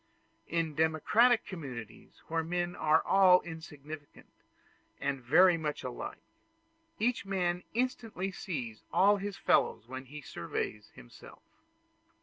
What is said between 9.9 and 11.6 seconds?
he surveys himself.